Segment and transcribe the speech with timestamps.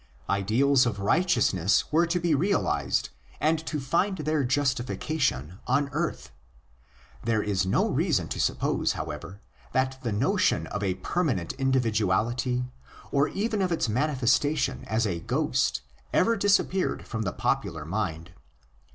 [0.31, 3.09] Ideals of righteousness were to be realised
[3.39, 6.31] and to find their justification on earth.
[7.23, 9.41] There is no reason to suppose, however,
[9.73, 12.65] that the notion of a permanent individuality,
[13.11, 18.31] or even of its manifestation as a '* ghost," ever disappeared from the popular mind.